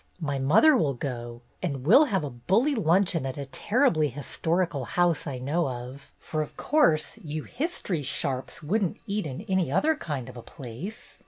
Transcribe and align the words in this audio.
My 0.19 0.39
mother 0.39 0.75
will 0.75 0.95
go, 0.95 1.43
and 1.61 1.85
we'll 1.85 2.05
have 2.05 2.23
a 2.23 2.31
bully 2.31 2.73
luncheon 2.73 3.23
at 3.23 3.37
a 3.37 3.45
terribly 3.45 4.07
his 4.07 4.25
torical 4.25 4.83
house 4.87 5.27
I 5.27 5.37
know 5.37 5.69
of, 5.69 6.11
for 6.17 6.41
of 6.41 6.57
course 6.57 7.19
you 7.21 7.43
his 7.43 7.79
tory 7.79 8.01
sharps 8.01 8.63
would 8.63 8.83
n't 8.83 8.97
eat 9.05 9.27
in 9.27 9.41
any 9.41 9.71
other 9.71 9.95
kind 9.95 10.27
of 10.27 10.35
a 10.35 10.41
place." 10.41 11.19